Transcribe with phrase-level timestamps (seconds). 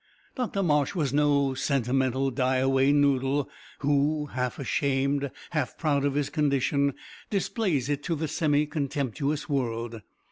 [0.35, 3.47] Dr Marsh was no sentimental die away noodle
[3.81, 6.95] who, half ashamed, half proud of his condition,
[7.29, 10.01] displays it to the semi contemptuous world.